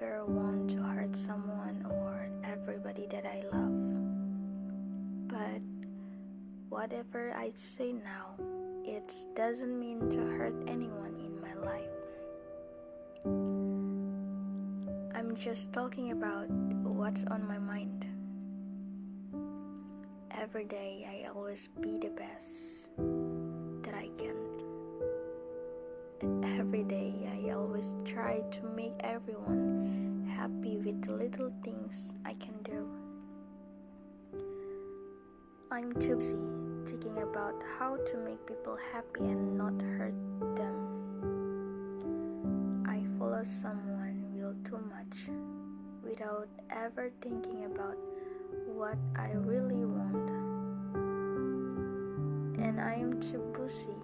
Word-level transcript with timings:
never 0.00 0.24
want 0.26 0.70
to 0.70 0.82
hurt 0.82 1.14
someone 1.16 1.86
or 1.88 2.28
everybody 2.44 3.06
that 3.10 3.24
I 3.24 3.42
love. 3.52 5.28
But 5.28 5.62
whatever 6.68 7.32
I 7.32 7.50
say 7.54 7.92
now, 7.92 8.34
it 8.84 9.12
doesn't 9.34 9.78
mean 9.78 10.08
to 10.10 10.18
hurt 10.18 10.54
anyone 10.66 11.16
in 11.18 11.40
my 11.40 11.54
life. 11.54 11.82
I'm 15.14 15.34
just 15.36 15.72
talking 15.72 16.12
about 16.12 16.50
what's 16.50 17.24
on 17.24 17.46
my 17.46 17.58
mind. 17.58 18.06
Every 20.30 20.64
day 20.64 21.06
I 21.08 21.28
always 21.28 21.68
be 21.80 21.98
the 21.98 22.10
best. 22.10 23.35
Every 26.22 26.82
day 26.84 27.12
I 27.30 27.50
always 27.50 27.94
try 28.06 28.40
to 28.40 28.62
make 28.74 28.94
everyone 29.00 30.26
happy 30.34 30.78
with 30.78 31.02
the 31.02 31.14
little 31.14 31.52
things 31.62 32.14
I 32.24 32.32
can 32.32 32.54
do. 32.62 32.88
I'm 35.70 35.92
too 36.00 36.16
busy 36.16 36.36
thinking 36.86 37.18
about 37.22 37.62
how 37.78 37.96
to 37.96 38.16
make 38.18 38.46
people 38.46 38.78
happy 38.94 39.20
and 39.20 39.58
not 39.58 39.74
hurt 39.82 40.14
them. 40.56 40.76
I 42.88 43.02
follow 43.18 43.44
someone 43.44 44.06
will 44.32 44.54
too 44.64 44.80
much 44.88 45.28
without 46.02 46.48
ever 46.70 47.10
thinking 47.20 47.66
about 47.66 47.98
what 48.66 48.96
I 49.16 49.32
really 49.32 49.84
want. 49.84 50.30
And 52.58 52.80
I 52.80 52.94
am 52.94 53.20
too 53.20 53.42
busy 53.52 53.95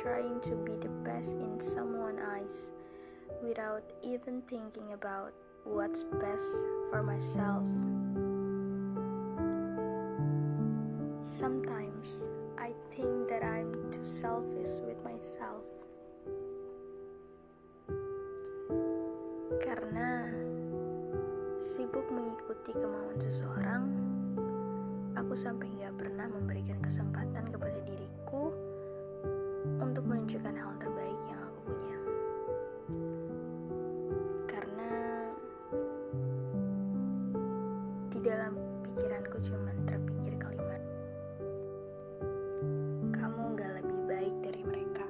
trying 0.00 0.40
to 0.40 0.56
be 0.64 0.72
the 0.80 0.88
best 1.04 1.36
in 1.36 1.60
someone's 1.60 2.20
eyes 2.32 2.72
without 3.44 3.84
even 4.02 4.40
thinking 4.48 4.96
about 4.96 5.32
what's 5.64 6.04
best 6.16 6.48
for 6.88 7.04
myself. 7.04 7.68
Sometimes 11.20 12.08
I 12.56 12.72
think 12.96 13.28
that 13.28 13.44
I'm 13.44 13.92
too 13.92 14.08
selfish 14.08 14.72
with 14.88 14.96
myself. 15.04 15.68
Karena 19.60 20.32
sibuk 21.60 22.08
mengikuti 22.08 22.72
kemauan 22.72 23.20
seseorang, 23.20 23.84
aku 25.12 25.36
sampai 25.36 25.68
gak 25.76 25.92
pernah 26.00 26.24
memberikan 26.24 26.80
kesempatan 26.80 27.52
kepada 27.52 27.84
diriku 27.84 28.69
pikiranku 39.00 39.40
cuma 39.48 39.72
terpikir 39.88 40.36
kalimat, 40.36 40.82
kamu 43.16 43.56
gak 43.56 43.72
lebih 43.80 44.00
baik 44.04 44.34
dari 44.44 44.60
mereka. 44.60 45.06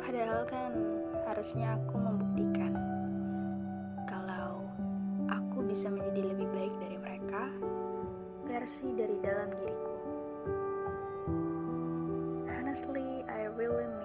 Padahal 0.00 0.40
kan 0.48 0.72
harusnya 1.28 1.76
aku 1.76 2.00
membuktikan 2.00 2.72
kalau 4.08 4.64
aku 5.28 5.68
bisa 5.68 5.92
menjadi 5.92 6.32
lebih 6.32 6.48
baik 6.48 6.72
dari 6.80 6.96
mereka 6.96 7.52
versi 8.48 8.96
dari 8.96 9.20
dalam 9.20 9.52
diriku. 9.52 9.92
Honestly, 12.48 13.20
I 13.28 13.52
really 13.52 13.84
miss 13.84 14.03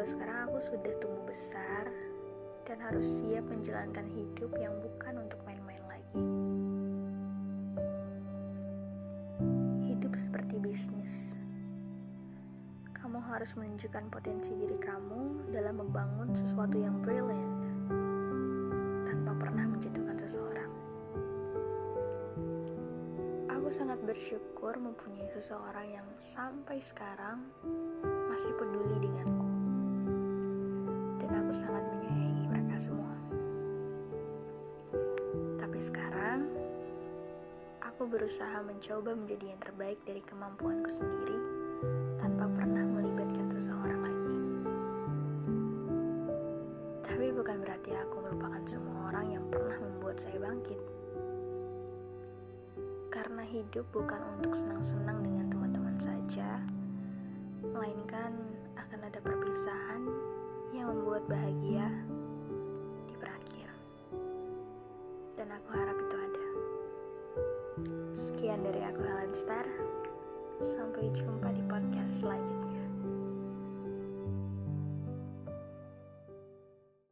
bahwa 0.00 0.16
sekarang 0.16 0.38
aku 0.48 0.58
sudah 0.64 0.94
tumbuh 0.96 1.24
besar 1.28 1.84
dan 2.64 2.80
harus 2.80 3.04
siap 3.20 3.44
menjalankan 3.44 4.08
hidup 4.08 4.48
yang 4.56 4.72
bukan 4.80 5.28
untuk 5.28 5.36
main-main 5.44 5.84
lagi. 5.84 6.24
Hidup 9.92 10.16
seperti 10.16 10.56
bisnis. 10.56 11.36
Kamu 12.96 13.20
harus 13.28 13.52
menunjukkan 13.52 14.08
potensi 14.08 14.56
diri 14.56 14.80
kamu 14.80 15.52
dalam 15.52 15.84
membangun 15.84 16.32
sesuatu 16.32 16.80
yang 16.80 16.96
brilliant 17.04 17.60
tanpa 19.04 19.36
pernah 19.36 19.68
menjatuhkan 19.68 20.16
seseorang. 20.16 20.72
Aku 23.52 23.68
sangat 23.68 24.00
bersyukur 24.08 24.80
mempunyai 24.80 25.28
seseorang 25.36 25.92
yang 25.92 26.08
sampai 26.16 26.80
sekarang 26.80 27.44
masih 28.32 28.56
peduli 28.56 28.96
denganku. 28.96 29.49
Aku 31.50 31.66
sangat 31.66 31.82
menyayangi 31.82 32.46
mereka 32.46 32.78
semua. 32.78 33.10
Tapi 35.58 35.82
sekarang, 35.82 36.46
aku 37.82 38.06
berusaha 38.06 38.62
mencoba 38.62 39.18
menjadi 39.18 39.50
yang 39.50 39.58
terbaik 39.58 39.98
dari 40.06 40.22
kemampuanku 40.30 40.86
sendiri 40.94 41.38
tanpa 42.22 42.46
pernah 42.54 42.86
melibatkan 42.86 43.50
seseorang 43.50 43.98
lagi. 43.98 44.38
Tapi 47.02 47.26
bukan 47.34 47.56
berarti 47.66 47.98
aku 47.98 48.16
melupakan 48.30 48.62
semua 48.62 49.10
orang 49.10 49.26
yang 49.34 49.44
pernah 49.50 49.78
membuat 49.82 50.22
saya 50.22 50.38
bangkit. 50.38 50.78
Karena 53.10 53.42
hidup 53.42 53.90
bukan 53.90 54.22
untuk 54.38 54.54
senang-senang 54.54 55.18
dengan 55.18 55.50
teman-teman 55.50 55.98
saja, 55.98 56.62
melainkan 57.74 58.38
akan 58.78 59.00
ada 59.02 59.18
perpisahan 59.18 60.19
yang 60.80 60.96
membuat 60.96 61.28
bahagia 61.28 61.92
di 63.04 63.14
berakhir. 63.20 63.68
Dan 65.36 65.52
aku 65.52 65.68
harap 65.76 65.96
itu 66.00 66.16
ada. 66.16 66.48
Sekian 68.16 68.64
dari 68.64 68.80
aku 68.88 69.04
Helen 69.04 69.34
Star. 69.36 69.68
Sampai 70.64 71.12
jumpa 71.12 71.52
di 71.52 71.60
podcast 71.68 72.24
selanjutnya. 72.24 72.59